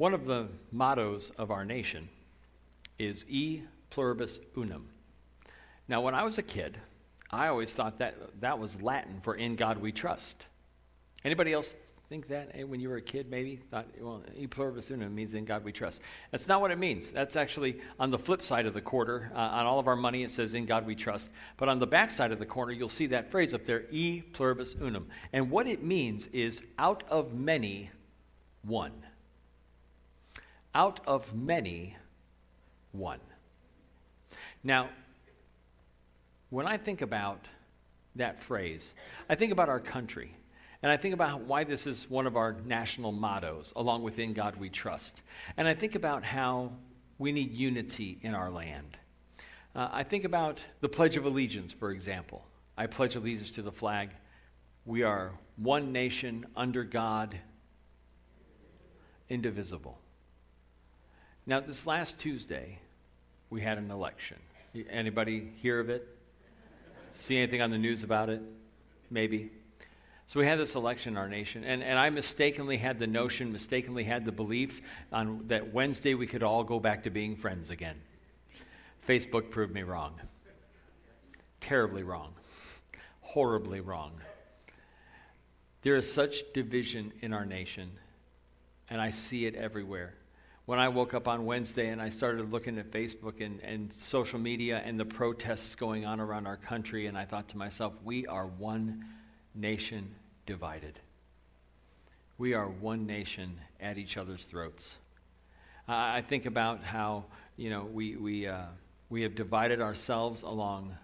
[0.00, 2.08] One of the mottos of our nation
[2.98, 4.88] is E pluribus unum.
[5.88, 6.78] Now, when I was a kid,
[7.30, 10.46] I always thought that that was Latin for in God we trust.
[11.22, 11.76] Anybody else
[12.08, 13.56] think that eh, when you were a kid, maybe?
[13.56, 16.00] Thought, well, e pluribus unum means in God we trust.
[16.30, 17.10] That's not what it means.
[17.10, 19.30] That's actually on the flip side of the quarter.
[19.34, 21.30] Uh, on all of our money, it says in God we trust.
[21.58, 24.22] But on the back side of the corner, you'll see that phrase up there, e
[24.22, 25.08] pluribus unum.
[25.34, 27.90] And what it means is out of many,
[28.62, 28.92] one.
[30.74, 31.96] Out of many,
[32.92, 33.20] one.
[34.62, 34.88] Now,
[36.50, 37.46] when I think about
[38.16, 38.94] that phrase,
[39.28, 40.34] I think about our country.
[40.82, 44.32] And I think about why this is one of our national mottos, along with In
[44.32, 45.20] God We Trust.
[45.56, 46.72] And I think about how
[47.18, 48.96] we need unity in our land.
[49.74, 52.46] Uh, I think about the Pledge of Allegiance, for example.
[52.80, 54.08] I pledge allegiance to the flag.
[54.86, 57.38] We are one nation under God,
[59.28, 59.99] indivisible.
[61.50, 62.78] Now, this last Tuesday,
[63.50, 64.36] we had an election.
[64.88, 66.06] Anybody hear of it?
[67.10, 68.40] See anything on the news about it?
[69.10, 69.50] Maybe.
[70.28, 73.50] So we had this election in our nation, and, and I mistakenly had the notion,
[73.50, 74.80] mistakenly had the belief
[75.12, 77.96] on, that Wednesday we could all go back to being friends again.
[79.04, 80.20] Facebook proved me wrong.
[81.58, 82.32] Terribly wrong.
[83.22, 84.12] Horribly wrong.
[85.82, 87.90] There is such division in our nation,
[88.88, 90.14] and I see it everywhere.
[90.66, 94.38] When I woke up on Wednesday and I started looking at Facebook and, and social
[94.38, 98.26] media and the protests going on around our country, and I thought to myself, we
[98.26, 99.04] are one
[99.54, 100.14] nation
[100.46, 101.00] divided.
[102.38, 104.98] We are one nation at each other's throats.
[105.88, 107.24] I think about how,
[107.56, 108.66] you know, we, we, uh,
[109.08, 110.96] we have divided ourselves along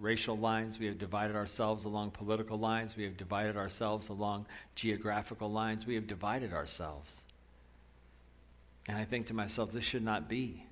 [0.00, 5.50] racial lines, we have divided ourselves along political lines, we have divided ourselves along geographical
[5.50, 7.24] lines, we have divided ourselves.
[8.88, 10.64] And I think to myself, this should not be.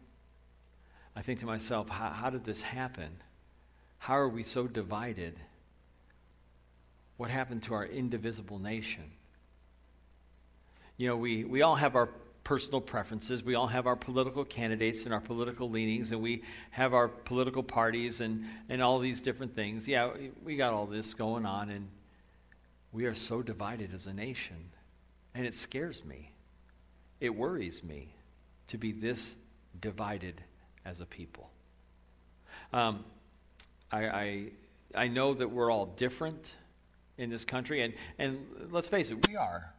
[1.15, 3.23] I think to myself, how, how did this happen?
[3.99, 5.39] How are we so divided?
[7.17, 9.05] what happened to our indivisible nation.
[10.97, 12.07] You know, we, we all have our
[12.45, 13.43] personal preferences.
[13.43, 17.63] We all have our political candidates and our political leanings, and we have our political
[17.63, 19.89] parties and, and all these different things.
[19.89, 20.11] Yeah,
[20.45, 21.89] we got all this going on, and
[22.93, 24.71] we are so divided as a nation.
[25.35, 26.33] And it scares me.
[27.21, 28.15] It worries me
[28.69, 29.35] to be this
[29.81, 30.43] divided
[30.85, 31.51] as a people.
[32.73, 33.05] Um,
[33.93, 34.45] I, I,
[34.95, 36.55] I know that we're all different
[37.19, 37.83] in this country.
[37.83, 38.39] And, and
[38.71, 39.73] let's face it, we are.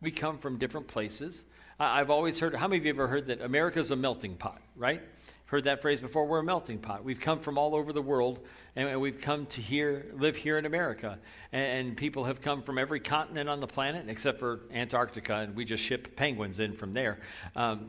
[0.00, 1.44] We come from different places.
[1.78, 5.02] I've always heard, how many of you ever heard that America's a melting pot, right?
[5.46, 6.26] Heard that phrase before?
[6.26, 7.04] We're a melting pot.
[7.04, 8.40] We've come from all over the world,
[8.76, 11.18] and we've come to here, live here in America.
[11.52, 15.56] And, and people have come from every continent on the planet, except for Antarctica, and
[15.56, 17.18] we just ship penguins in from there.
[17.56, 17.88] Um,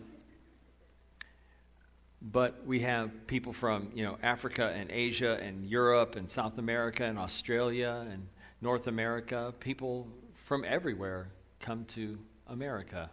[2.31, 7.03] but we have people from you know Africa and Asia and Europe and South America
[7.03, 8.27] and Australia and
[8.61, 9.53] North America.
[9.59, 13.11] People from everywhere come to America.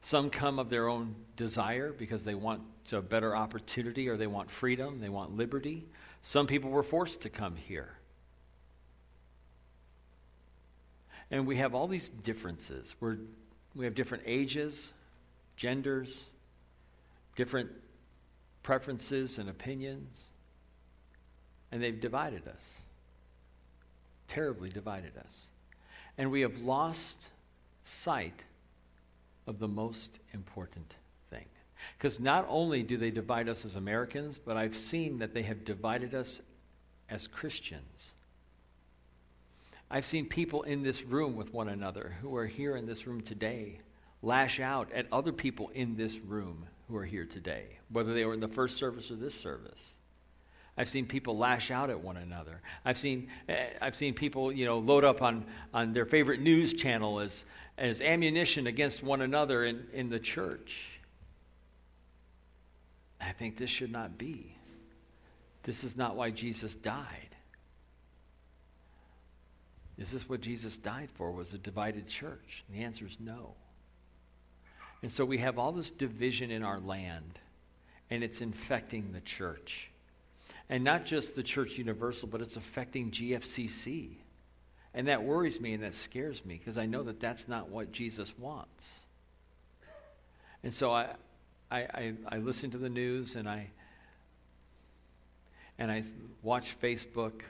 [0.00, 2.62] Some come of their own desire because they want
[2.92, 5.86] a better opportunity or they want freedom, they want liberty.
[6.22, 7.94] Some people were forced to come here.
[11.30, 12.94] And we have all these differences.
[13.00, 13.18] We're,
[13.74, 14.92] we have different ages,
[15.56, 16.26] genders,
[17.38, 17.70] different
[18.62, 20.26] preferences and opinions,
[21.72, 22.80] and they've divided us
[24.28, 25.48] terribly divided us.
[26.16, 27.30] And we have lost
[27.82, 28.44] sight
[29.46, 30.94] of the most important
[31.30, 31.46] thing.
[31.96, 35.64] Because not only do they divide us as Americans, but I've seen that they have
[35.64, 36.42] divided us
[37.08, 38.12] as Christians.
[39.90, 43.22] I've seen people in this room with one another who are here in this room
[43.22, 43.80] today
[44.20, 48.34] lash out at other people in this room who are here today, whether they were
[48.34, 49.94] in the first service or this service.
[50.76, 52.62] I've seen people lash out at one another.
[52.84, 55.44] I've seen, eh, I've seen people, you know, load up on,
[55.74, 57.44] on their favorite news channel as,
[57.76, 60.90] as ammunition against one another in, in the church.
[63.20, 64.54] I think this should not be.
[65.64, 67.34] This is not why Jesus died.
[69.98, 71.32] Is this what Jesus died for?
[71.32, 72.64] Was a divided church?
[72.68, 73.56] And the answer is no.
[75.02, 77.38] And so we have all this division in our land,
[78.10, 79.90] and it's infecting the church.
[80.68, 84.10] And not just the Church Universal, but it's affecting GFCC.
[84.94, 87.92] And that worries me and that scares me because I know that that's not what
[87.92, 89.00] Jesus wants.
[90.62, 91.08] And so I,
[91.70, 93.68] I, I, I listen to the news and I,
[95.78, 96.02] and I
[96.42, 97.42] watch Facebook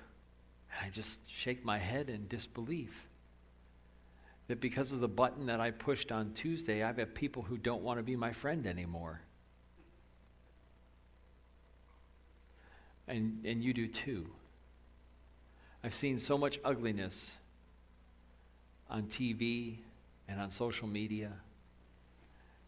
[0.70, 3.06] and I just shake my head in disbelief.
[4.48, 7.82] That because of the button that I pushed on Tuesday, I've had people who don't
[7.82, 9.20] want to be my friend anymore.
[13.06, 14.26] And, and you do too.
[15.84, 17.36] I've seen so much ugliness
[18.90, 19.76] on TV
[20.26, 21.32] and on social media,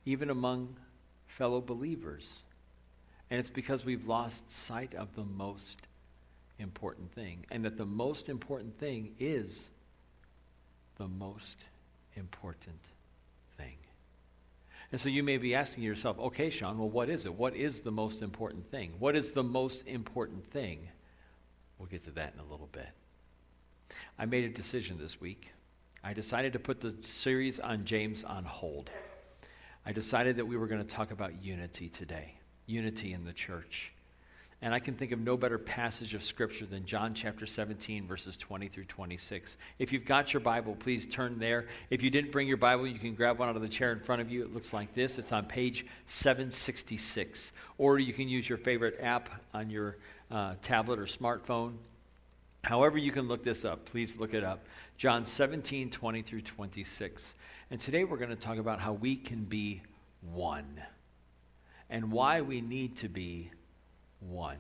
[0.05, 0.77] even among
[1.27, 2.43] fellow believers.
[3.31, 5.81] And it's because we've lost sight of the most
[6.59, 7.47] important thing.
[7.51, 9.71] And that the most important thing is
[10.97, 11.65] the most
[12.17, 12.81] important
[13.57, 13.77] thing.
[14.93, 17.35] And so you may be asking yourself, okay, Sean, well, what is it?
[17.35, 18.95] What is the most important thing?
[18.99, 20.89] What is the most important thing?
[21.79, 22.89] We'll get to that in a little bit.
[24.19, 25.53] I made a decision this week.
[26.03, 28.91] I decided to put the series on James on hold.
[29.85, 32.35] I decided that we were going to talk about unity today,
[32.67, 33.93] unity in the church.
[34.63, 38.37] And I can think of no better passage of Scripture than John chapter 17, verses
[38.37, 39.57] 20 through 26.
[39.79, 41.67] If you've got your Bible, please turn there.
[41.89, 44.01] If you didn't bring your Bible, you can grab one out of the chair in
[44.01, 44.43] front of you.
[44.43, 47.53] It looks like this it's on page 766.
[47.79, 49.97] Or you can use your favorite app on your
[50.31, 51.77] uh, tablet or smartphone.
[52.63, 54.67] However, you can look this up, please look it up.
[54.99, 57.35] John 17, 20 through 26.
[57.71, 59.81] And today we're going to talk about how we can be
[60.21, 60.83] one
[61.89, 63.51] and why we need to be
[64.21, 64.59] one.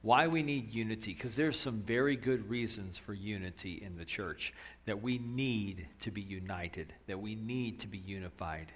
[0.00, 4.54] Why we need unity, because there's some very good reasons for unity in the church,
[4.86, 8.72] that we need to be united, that we need to be unified,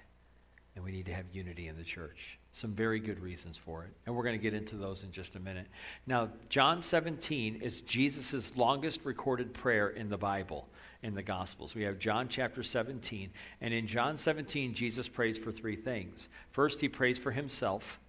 [0.75, 2.39] and we need to have unity in the church.
[2.51, 3.91] Some very good reasons for it.
[4.05, 5.69] And we're going to get into those in just a minute.
[6.07, 10.69] Now, John 17 is Jesus' longest recorded prayer in the Bible,
[11.03, 11.75] in the Gospels.
[11.75, 13.31] We have John chapter 17.
[13.61, 16.29] And in John 17, Jesus prays for three things.
[16.51, 18.01] First, he prays for himself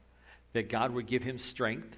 [0.54, 1.98] that God would give him strength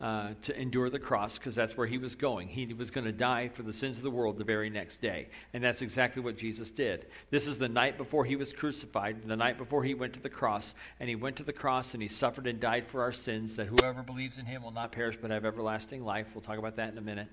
[0.00, 2.48] uh, to endure the cross because that's where he was going.
[2.48, 5.28] He was going to die for the sins of the world the very next day.
[5.52, 7.06] And that's exactly what Jesus did.
[7.30, 10.28] This is the night before he was crucified, the night before he went to the
[10.28, 10.74] cross.
[11.00, 13.66] And he went to the cross and he suffered and died for our sins, that
[13.66, 16.32] whoever believes in him will not perish but have everlasting life.
[16.34, 17.28] We'll talk about that in a minute.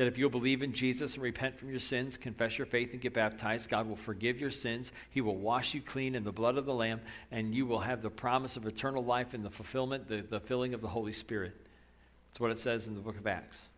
[0.00, 3.02] That if you'll believe in Jesus and repent from your sins, confess your faith, and
[3.02, 4.92] get baptized, God will forgive your sins.
[5.10, 8.00] He will wash you clean in the blood of the Lamb, and you will have
[8.00, 11.52] the promise of eternal life and the fulfillment, the, the filling of the Holy Spirit.
[12.30, 13.68] That's what it says in the book of Acts.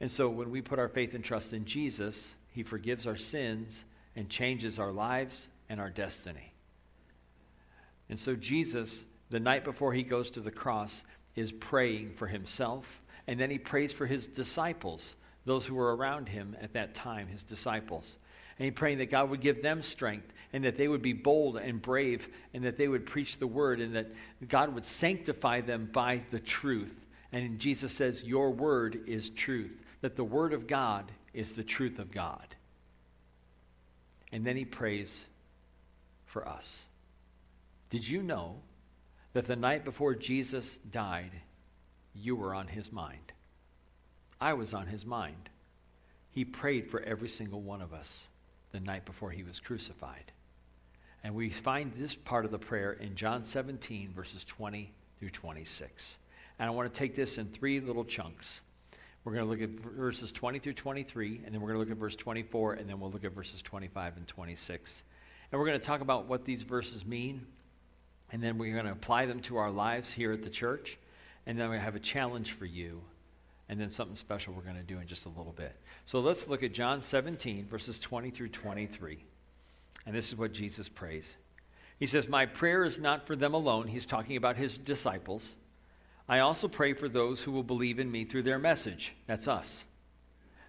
[0.00, 3.84] And so when we put our faith and trust in Jesus, He forgives our sins
[4.16, 6.52] and changes our lives and our destiny.
[8.08, 11.04] And so Jesus, the night before He goes to the cross,
[11.36, 16.28] is praying for Himself, and then He prays for His disciples those who were around
[16.28, 18.18] him at that time, his disciples.
[18.58, 21.56] And he praying that God would give them strength and that they would be bold
[21.56, 24.12] and brave and that they would preach the word and that
[24.48, 27.06] God would sanctify them by the truth.
[27.32, 31.98] And Jesus says, Your word is truth, that the word of God is the truth
[31.98, 32.54] of God.
[34.30, 35.26] And then he prays
[36.26, 36.84] for us.
[37.88, 38.56] Did you know
[39.32, 41.32] that the night before Jesus died,
[42.14, 43.32] you were on his mind?
[44.40, 45.50] I was on his mind.
[46.30, 48.28] He prayed for every single one of us
[48.72, 50.32] the night before he was crucified.
[51.22, 56.16] And we find this part of the prayer in John 17, verses 20 through 26.
[56.58, 58.60] And I want to take this in three little chunks.
[59.24, 61.90] We're going to look at verses 20 through 23, and then we're going to look
[61.90, 65.02] at verse 24, and then we'll look at verses 25 and 26.
[65.52, 67.46] And we're going to talk about what these verses mean,
[68.32, 70.98] and then we're going to apply them to our lives here at the church.
[71.50, 73.02] And then we have a challenge for you
[73.68, 75.74] and then something special we're going to do in just a little bit.
[76.04, 79.18] So let's look at John 17, verses 20 through 23.
[80.06, 81.34] And this is what Jesus prays.
[81.98, 83.88] He says, My prayer is not for them alone.
[83.88, 85.56] He's talking about his disciples.
[86.28, 89.12] I also pray for those who will believe in me through their message.
[89.26, 89.84] That's us.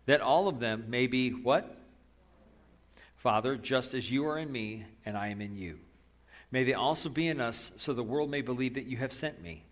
[0.08, 1.78] That all of them may be what?
[3.18, 5.78] Father, just as you are in me and I am in you.
[6.50, 9.44] May they also be in us so the world may believe that you have sent
[9.44, 9.64] me.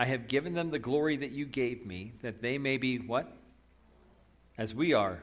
[0.00, 3.30] I have given them the glory that you gave me, that they may be what?
[4.56, 5.22] As we are.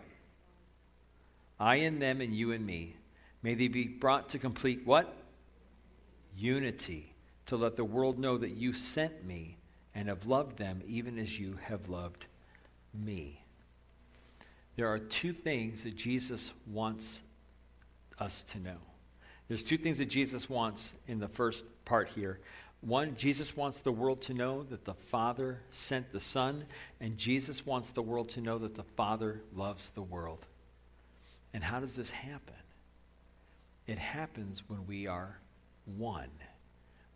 [1.59, 2.95] I in them and you in me.
[3.41, 5.11] May they be brought to complete what?
[6.37, 7.11] Unity,
[7.47, 9.57] to let the world know that you sent me
[9.95, 12.27] and have loved them even as you have loved
[12.93, 13.41] me.
[14.75, 17.23] There are two things that Jesus wants
[18.19, 18.77] us to know.
[19.47, 22.39] There's two things that Jesus wants in the first part here.
[22.87, 26.63] One, Jesus wants the world to know that the Father sent the Son,
[27.01, 30.45] and Jesus wants the world to know that the Father loves the world.
[31.53, 32.55] And how does this happen?
[33.87, 35.37] It happens when we are
[35.97, 36.29] one,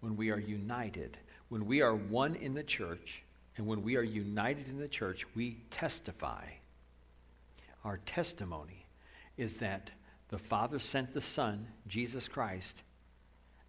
[0.02, 1.18] when we are united.
[1.48, 3.24] When we are one in the church,
[3.56, 6.48] and when we are united in the church, we testify.
[7.86, 8.88] Our testimony
[9.38, 9.92] is that
[10.28, 12.82] the Father sent the Son, Jesus Christ,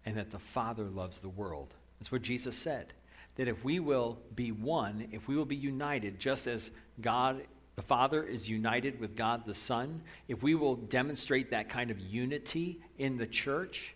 [0.05, 1.73] and that the Father loves the world.
[2.03, 2.91] That's what Jesus said.
[3.37, 6.69] That if we will be one, if we will be united, just as
[6.99, 7.43] God
[7.77, 11.99] the Father is united with God the Son, if we will demonstrate that kind of
[12.01, 13.95] unity in the church,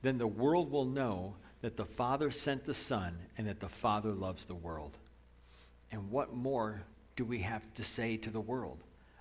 [0.00, 4.12] then the world will know that the Father sent the Son and that the Father
[4.12, 4.96] loves the world.
[5.92, 6.84] And what more
[7.16, 8.78] do we have to say to the world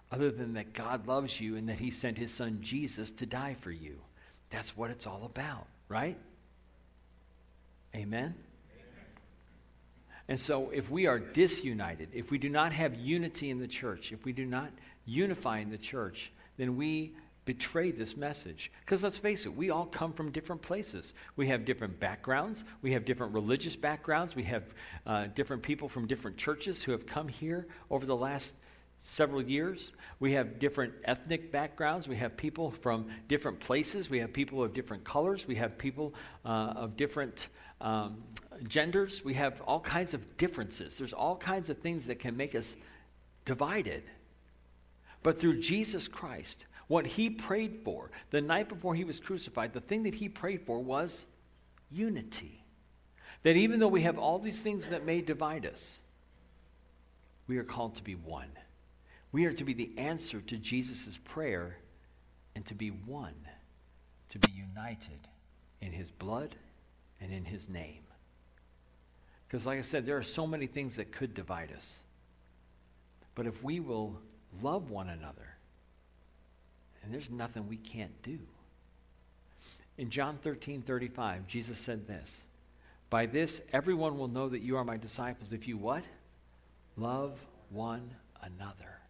[0.10, 3.58] other than that God loves you and that He sent His Son Jesus to die
[3.60, 4.00] for you?
[4.52, 6.18] That's what it's all about, right?
[7.96, 8.36] Amen?
[10.28, 14.12] And so, if we are disunited, if we do not have unity in the church,
[14.12, 14.72] if we do not
[15.06, 17.14] unify in the church, then we
[17.46, 18.72] betray this message.
[18.82, 21.14] Because let's face it, we all come from different places.
[21.36, 24.64] We have different backgrounds, we have different religious backgrounds, we have
[25.06, 28.56] uh, different people from different churches who have come here over the last
[29.02, 29.92] several years.
[30.22, 32.08] We have different ethnic backgrounds.
[32.08, 34.10] We have people from different places.
[34.10, 35.46] We have people of different colors.
[35.46, 36.14] We have people
[36.46, 37.50] uh, of different
[37.84, 38.24] um,
[38.68, 39.24] genders.
[39.24, 40.98] We have all kinds of differences.
[40.98, 42.76] There's all kinds of things that can make us
[43.46, 44.04] divided.
[45.22, 49.82] But through Jesus Christ, what he prayed for the night before he was crucified, the
[49.82, 51.26] thing that he prayed for was
[51.92, 52.64] unity.
[53.44, 56.00] That even though we have all these things that may divide us,
[57.48, 58.50] we are called to be one.
[59.32, 61.78] We are to be the answer to Jesus' prayer
[62.56, 63.48] and to be one,
[64.30, 65.28] to be united
[65.82, 66.56] in his blood
[67.24, 68.04] and in his name.
[69.48, 72.04] Because, like I said, there are so many things that could divide us.
[73.34, 74.20] But if we will
[74.62, 75.56] love one another,
[77.02, 78.40] and there's nothing we can't do.
[79.98, 82.44] In John 13 35, Jesus said this
[83.10, 86.04] By this, everyone will know that you are my disciples if you what?
[86.98, 87.40] Love
[87.70, 88.12] one
[88.42, 89.03] another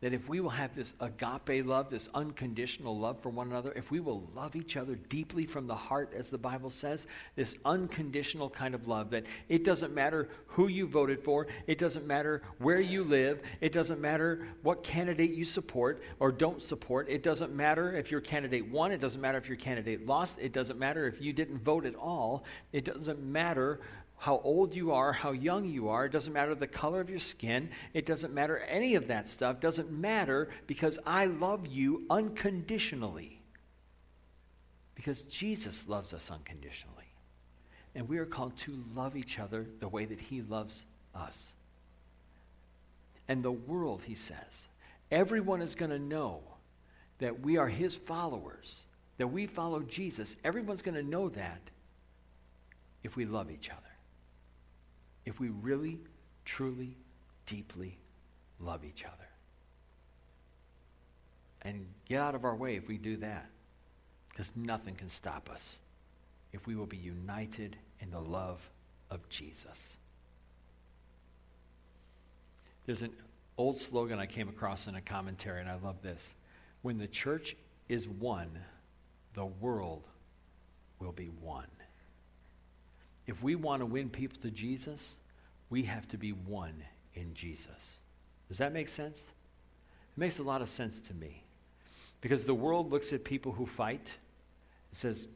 [0.00, 3.90] that if we will have this agape love, this unconditional love for one another, if
[3.90, 8.48] we will love each other deeply from the heart, as the Bible says, this unconditional
[8.48, 12.80] kind of love, that it doesn't matter who you voted for, it doesn't matter where
[12.80, 17.94] you live, it doesn't matter what candidate you support or don't support, it doesn't matter
[17.94, 21.20] if your candidate won, it doesn't matter if your candidate lost, it doesn't matter if
[21.20, 23.80] you didn't vote at all, it doesn't matter
[24.20, 26.04] how old you are, how young you are.
[26.04, 27.70] It doesn't matter the color of your skin.
[27.94, 29.56] It doesn't matter any of that stuff.
[29.56, 33.40] It doesn't matter because I love you unconditionally.
[34.94, 36.96] Because Jesus loves us unconditionally.
[37.94, 40.84] And we are called to love each other the way that he loves
[41.14, 41.54] us.
[43.26, 44.68] And the world, he says,
[45.10, 46.42] everyone is going to know
[47.20, 48.82] that we are his followers,
[49.16, 50.36] that we follow Jesus.
[50.44, 51.62] Everyone's going to know that
[53.02, 53.89] if we love each other
[55.24, 55.98] if we really,
[56.44, 56.96] truly,
[57.46, 57.98] deeply
[58.58, 59.14] love each other.
[61.62, 63.50] And get out of our way if we do that,
[64.30, 65.78] because nothing can stop us
[66.52, 68.70] if we will be united in the love
[69.10, 69.96] of Jesus.
[72.86, 73.12] There's an
[73.58, 76.34] old slogan I came across in a commentary, and I love this.
[76.82, 77.56] When the church
[77.88, 78.50] is one,
[79.34, 80.04] the world
[80.98, 81.66] will be one.
[83.30, 85.14] If we want to win people to Jesus,
[85.70, 86.74] we have to be one
[87.14, 87.98] in Jesus.
[88.48, 89.20] Does that make sense?
[89.20, 91.44] It makes a lot of sense to me.
[92.20, 94.16] Because the world looks at people who fight
[94.90, 95.28] and says,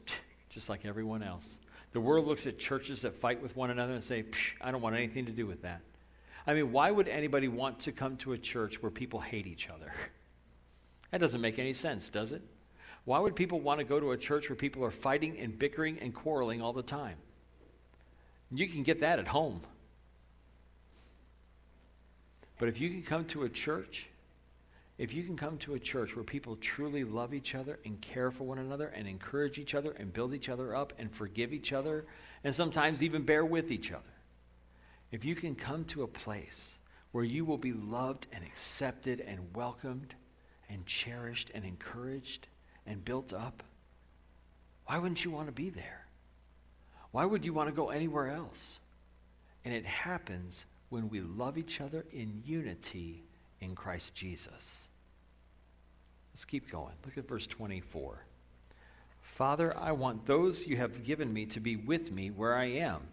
[0.49, 1.57] just like everyone else.
[1.93, 4.25] The world looks at churches that fight with one another and say,
[4.59, 5.79] I don't want anything to do with that.
[6.45, 9.69] I mean, why would anybody want to come to a church where people hate each
[9.69, 9.93] other?
[11.11, 12.41] That doesn't make any sense, does it?
[13.05, 15.97] Why would people want to go to a church where people are fighting and bickering
[15.99, 17.15] and quarreling all the time?
[18.51, 19.61] You can get that at home.
[22.57, 24.07] But if you can come to a church,
[24.97, 28.31] if you can come to a church where people truly love each other and care
[28.31, 31.73] for one another and encourage each other and build each other up and forgive each
[31.73, 32.05] other
[32.45, 34.03] and sometimes even bear with each other,
[35.11, 36.77] if you can come to a place
[37.11, 40.15] where you will be loved and accepted and welcomed
[40.69, 42.47] and cherished and encouraged
[42.85, 43.63] and built up,
[44.85, 46.04] why wouldn't you want to be there?
[47.15, 48.81] Why would you want to go anywhere else?
[49.63, 53.23] And it happens when we love each other in unity
[53.61, 54.89] in Christ Jesus.
[56.33, 56.91] Let's keep going.
[57.05, 58.25] Look at verse 24.
[59.21, 63.03] Father, I want those you have given me to be with me where I am,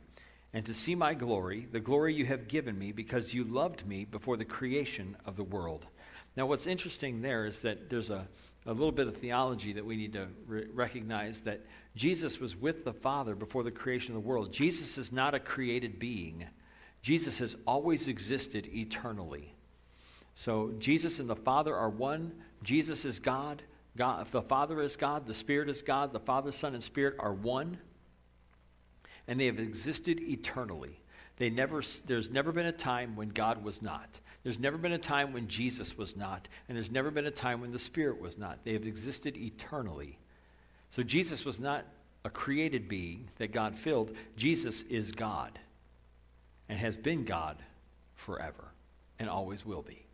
[0.53, 4.05] and to see my glory, the glory you have given me, because you loved me
[4.05, 5.87] before the creation of the world.
[6.37, 8.27] Now, what's interesting there is that there's a,
[8.67, 11.61] a little bit of theology that we need to re- recognize that
[11.97, 14.53] Jesus was with the Father before the creation of the world.
[14.53, 16.47] Jesus is not a created being.
[17.03, 19.55] Jesus has always existed eternally.
[20.35, 23.63] So Jesus and the Father are one Jesus is God.
[23.97, 24.23] God.
[24.23, 27.33] If the Father is God, the Spirit is God, the Father, Son, and Spirit are
[27.35, 27.79] one,
[29.27, 31.01] and they have existed eternally.
[31.37, 34.21] They never, there's never been a time when God was not.
[34.43, 36.49] There's never been a time when Jesus was not.
[36.69, 38.65] And there's never been a time when the Spirit was not.
[38.65, 40.19] They have existed eternally.
[40.91, 41.85] So Jesus was not
[42.25, 44.13] a created being that God filled.
[44.37, 45.59] Jesus is God
[46.69, 47.59] and has been God
[48.15, 48.65] forever
[49.19, 50.05] and always will be.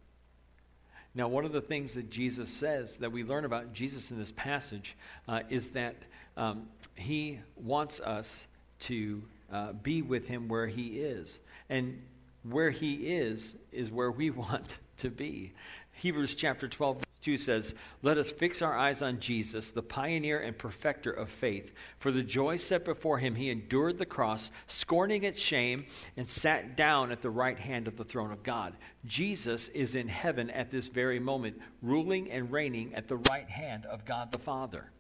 [1.15, 4.33] Now, one of the things that Jesus says that we learn about Jesus in this
[4.33, 5.97] passage uh, is that
[6.37, 8.47] um, he wants us
[8.81, 11.41] to uh, be with him where he is.
[11.69, 12.03] And
[12.43, 15.53] where he is, is where we want to be.
[15.93, 20.57] Hebrews chapter 12, 2 says, Let us fix our eyes on Jesus, the pioneer and
[20.57, 21.73] perfecter of faith.
[21.99, 26.77] For the joy set before him, he endured the cross, scorning its shame, and sat
[26.77, 28.77] down at the right hand of the throne of God.
[29.07, 33.85] Jesus is in heaven at this very moment, ruling and reigning at the right hand
[33.87, 34.93] of God the Father.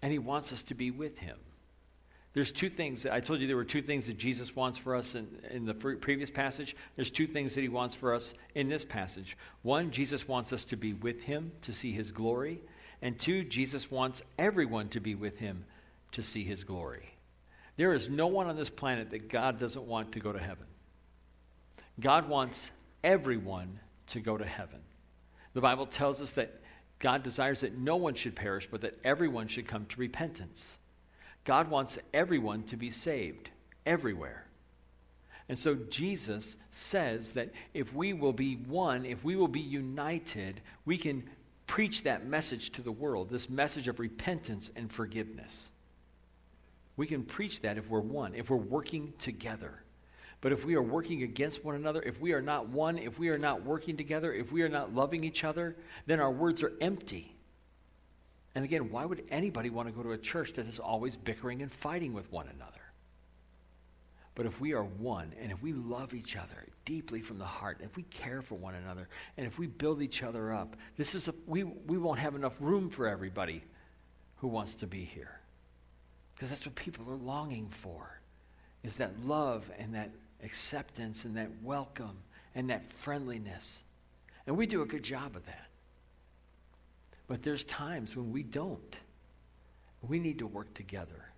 [0.00, 1.36] And he wants us to be with him.
[2.38, 3.04] There's two things.
[3.04, 5.74] I told you there were two things that Jesus wants for us in, in the
[5.74, 6.76] previous passage.
[6.94, 9.36] There's two things that he wants for us in this passage.
[9.62, 12.60] One, Jesus wants us to be with him to see his glory.
[13.02, 15.64] And two, Jesus wants everyone to be with him
[16.12, 17.12] to see his glory.
[17.76, 20.66] There is no one on this planet that God doesn't want to go to heaven.
[21.98, 22.70] God wants
[23.02, 23.80] everyone
[24.10, 24.78] to go to heaven.
[25.54, 26.60] The Bible tells us that
[27.00, 30.78] God desires that no one should perish, but that everyone should come to repentance.
[31.44, 33.50] God wants everyone to be saved,
[33.86, 34.44] everywhere.
[35.48, 40.60] And so Jesus says that if we will be one, if we will be united,
[40.84, 41.24] we can
[41.66, 45.70] preach that message to the world, this message of repentance and forgiveness.
[46.96, 49.82] We can preach that if we're one, if we're working together.
[50.40, 53.28] But if we are working against one another, if we are not one, if we
[53.28, 55.76] are not working together, if we are not loving each other,
[56.06, 57.37] then our words are empty.
[58.58, 61.62] And again, why would anybody want to go to a church that is always bickering
[61.62, 62.80] and fighting with one another?
[64.34, 67.78] But if we are one, and if we love each other deeply from the heart,
[67.84, 71.28] if we care for one another, and if we build each other up, this is
[71.28, 73.62] a, we, we won't have enough room for everybody
[74.38, 75.38] who wants to be here.
[76.34, 78.20] Because that's what people are longing for,
[78.82, 80.10] is that love and that
[80.42, 82.18] acceptance and that welcome
[82.56, 83.84] and that friendliness.
[84.48, 85.67] And we do a good job of that.
[87.28, 88.96] But there's times when we don't.
[90.02, 91.28] We need to work together.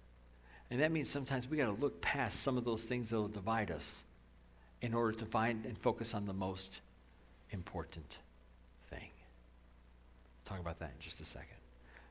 [0.71, 3.29] And that means sometimes we got to look past some of those things that will
[3.29, 4.05] divide us
[4.81, 6.81] in order to find and focus on the most
[7.51, 8.19] important
[8.89, 9.11] thing.
[10.45, 11.57] talk about that in just a second.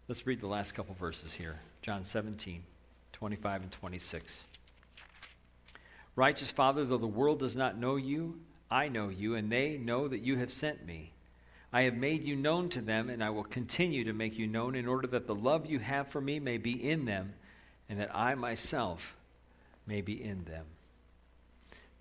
[0.08, 2.64] Let's read the last couple verses here John 17,
[3.14, 4.44] 25 and 26.
[6.16, 10.08] Righteous Father, though the world does not know you, I know you, and they know
[10.10, 11.14] that you have sent me.
[11.72, 14.76] I have made you known to them, and I will continue to make you known
[14.76, 17.34] in order that the love you have for me may be in them,
[17.88, 19.16] and that I myself
[19.86, 20.66] may be in them.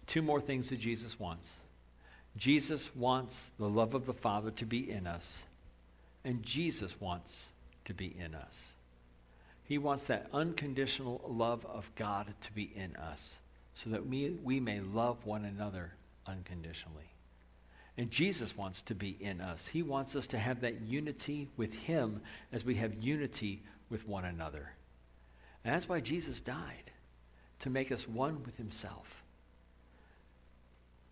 [0.07, 1.59] Two more things that Jesus wants.
[2.37, 5.43] Jesus wants the love of the Father to be in us,
[6.25, 7.49] and Jesus wants
[7.85, 8.75] to be in us.
[9.65, 13.39] He wants that unconditional love of God to be in us
[13.75, 15.93] so that we, we may love one another
[16.27, 17.11] unconditionally.
[17.99, 19.67] And Jesus wants to be in us.
[19.67, 22.21] He wants us to have that unity with Him
[22.53, 24.71] as we have unity with one another.
[25.65, 26.93] And that's why Jesus died,
[27.59, 29.25] to make us one with Himself.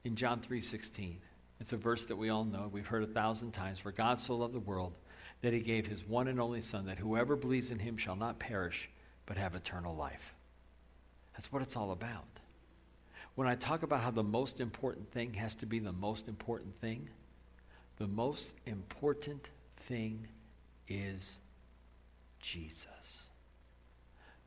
[0.05, 1.17] In John 3:16,
[1.59, 4.37] it's a verse that we all know, we've heard a thousand times, for God so
[4.37, 4.95] loved the world
[5.43, 8.39] that he gave his one and only son that whoever believes in him shall not
[8.39, 8.89] perish
[9.27, 10.35] but have eternal life.
[11.33, 12.25] That's what it's all about.
[13.37, 16.75] When I talk about how the most important thing has to be the most important
[16.81, 17.11] thing,
[17.99, 20.27] the most important thing
[20.89, 21.37] is
[22.41, 23.27] Jesus.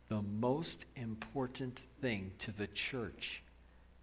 [0.07, 3.43] The most important thing to the church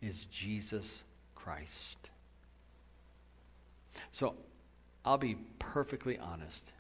[0.01, 1.03] is Jesus
[1.35, 1.99] Christ.
[4.12, 4.37] So
[5.05, 6.72] I'll be perfectly honest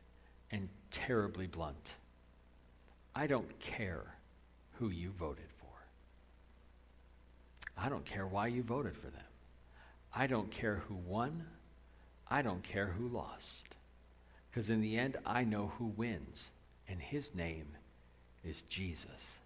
[0.52, 1.94] and terribly blunt.
[3.16, 4.14] I don't care
[4.74, 5.46] who you voted
[7.76, 9.22] I don't care why you voted for them.
[10.14, 11.44] I don't care who won.
[12.28, 13.66] I don't care who lost.
[14.50, 16.50] Because in the end, I know who wins,
[16.88, 17.68] and his name
[18.42, 19.38] is Jesus.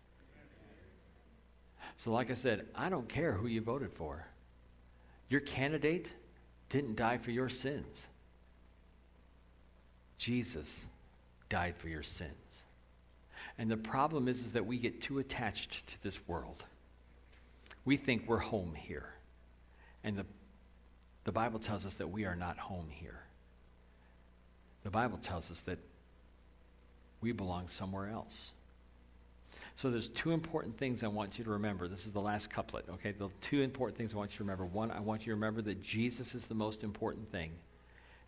[1.97, 4.27] So, like I said, I don't care who you voted for.
[5.29, 6.13] Your candidate
[6.69, 8.07] didn't die for your sins.
[10.19, 10.85] Jesus
[11.49, 12.31] died for your sins.
[13.59, 16.65] And the problem is, is that we get too attached to this world
[17.85, 19.15] we think we're home here.
[20.05, 20.27] And the,
[21.25, 23.21] the Bible tells us that we are not home here.
[24.83, 25.79] the Bible tells us that
[27.21, 28.53] we belong somewhere else.
[29.77, 31.89] So there's two important things I want you to remember.
[31.89, 33.13] This is the last couplet, okay?
[33.13, 34.65] The two important things I want you to remember.
[34.65, 37.53] One, I want you to remember that Jesus is the most important thing.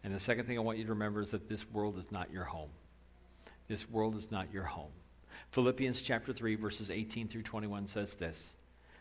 [0.04, 2.32] And the second thing I want you to remember is that this world is not
[2.32, 2.70] your home.
[3.68, 4.90] This world is not your home.
[5.50, 8.54] Philippians chapter 3 verses 18 through 21 says this.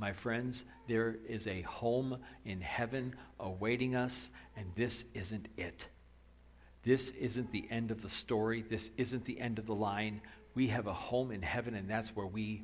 [0.00, 5.88] my friends, there is a home in heaven awaiting us, and this isn't it.
[6.82, 8.62] This isn't the end of the story.
[8.62, 10.22] This isn't the end of the line.
[10.54, 12.62] We have a home in heaven, and that's where we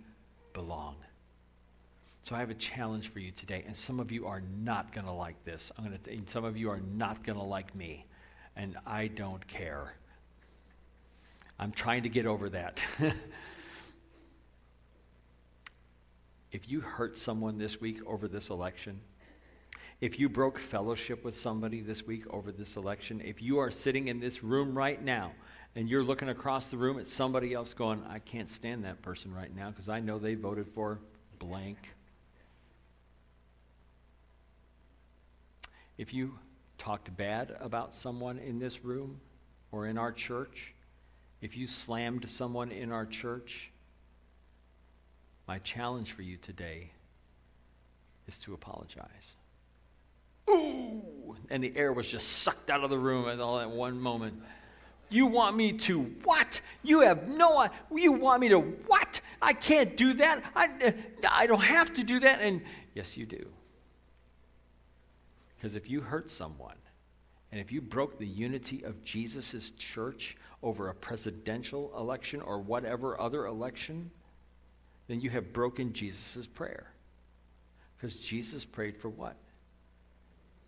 [0.55, 0.97] belong.
[2.23, 5.07] So I have a challenge for you today, and some of you are not going
[5.07, 5.71] to like this.
[5.77, 6.33] I'm going to.
[6.33, 8.07] Some of you are not going to like me,
[8.57, 9.95] and I don't care.
[11.59, 12.83] I'm trying to get over that.
[16.53, 19.01] if you hurt someone this week over this election,
[20.01, 24.09] if you broke fellowship with somebody this week over this election, if you are sitting
[24.09, 25.33] in this room right now
[25.75, 29.33] and you're looking across the room at somebody else going, I can't stand that person
[29.33, 31.01] right now because I know they voted for
[31.39, 31.79] blank.
[35.97, 36.39] If you
[36.77, 39.21] talked bad about someone in this room
[39.73, 40.75] or in our church,
[41.41, 43.71] if you slammed someone in our church,
[45.47, 46.91] my challenge for you today
[48.27, 49.35] is to apologize.
[50.51, 51.37] Ooh!
[51.51, 54.43] And the air was just sucked out of the room at all that one moment.
[55.09, 56.61] You want me to what?
[56.83, 59.21] You have no you want me to what?
[59.41, 60.43] I can't do that.
[60.55, 60.95] I,
[61.31, 62.41] I don't have to do that.
[62.41, 62.63] And
[62.95, 63.47] yes, you do.
[65.57, 66.77] Because if you hurt someone,
[67.53, 73.21] and if you broke the unity of Jesus' church over a presidential election or whatever
[73.21, 74.11] other election,
[75.09, 76.93] then you have broken Jesus' prayer.
[77.97, 79.37] Because Jesus prayed for what?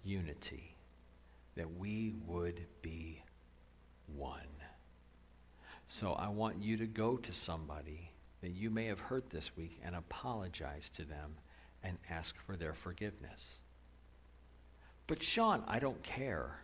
[0.05, 0.77] Unity.
[1.57, 3.23] That we would be
[4.17, 4.41] one.
[5.87, 9.81] So I want you to go to somebody that you may have hurt this week
[9.83, 11.35] and apologize to them
[11.83, 13.63] and ask for their forgiveness.
[15.07, 16.61] But Sean, I don't care.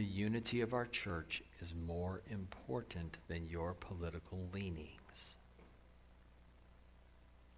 [0.00, 5.36] The unity of our church is more important than your political leanings.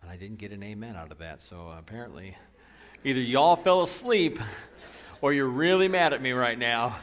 [0.00, 2.36] And I didn't get an amen out of that, so apparently
[3.04, 4.40] either y'all fell asleep
[5.20, 6.96] or you're really mad at me right now.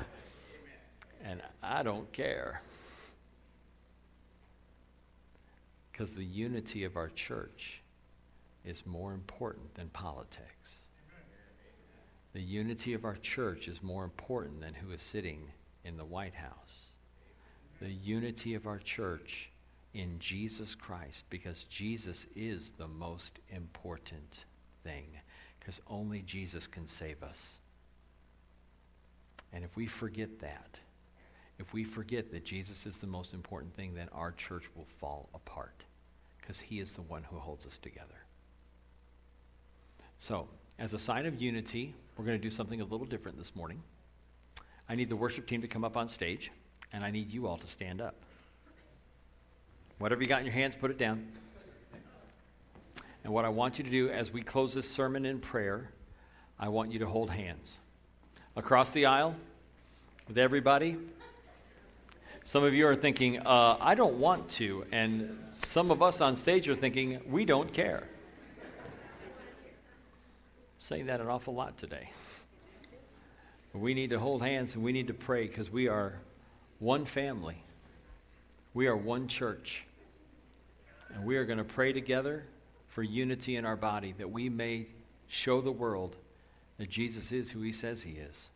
[1.23, 2.61] And I don't care.
[5.89, 7.81] Because the unity of our church
[8.65, 10.78] is more important than politics.
[12.33, 15.51] The unity of our church is more important than who is sitting
[15.83, 16.85] in the White House.
[17.81, 19.49] The unity of our church
[19.93, 24.45] in Jesus Christ, because Jesus is the most important
[24.83, 25.05] thing,
[25.59, 27.59] because only Jesus can save us.
[29.51, 30.79] And if we forget that,
[31.57, 35.29] if we forget that Jesus is the most important thing, then our church will fall
[35.33, 35.83] apart,
[36.39, 38.25] because he is the one who holds us together.
[40.19, 40.47] So,
[40.79, 43.83] as a sign of unity, we're going to do something a little different this morning.
[44.87, 46.51] I need the worship team to come up on stage,
[46.93, 48.15] and I need you all to stand up.
[49.97, 51.27] Whatever you got in your hands, put it down.
[53.25, 55.91] And what I want you to do as we close this sermon in prayer,
[56.57, 57.77] I want you to hold hands.
[58.55, 59.35] Across the aisle
[60.29, 60.95] with everybody.
[62.45, 64.85] Some of you are thinking, uh, I don't want to.
[64.93, 68.07] And some of us on stage are thinking, we don't care
[70.79, 72.09] saying that an awful lot today.
[73.73, 76.19] We need to hold hands and we need to pray because we are
[76.79, 77.63] one family.
[78.73, 79.85] We are one church.
[81.13, 82.45] And we are going to pray together
[82.87, 84.87] for unity in our body that we may
[85.27, 86.15] show the world
[86.77, 88.48] that Jesus is who he says he is.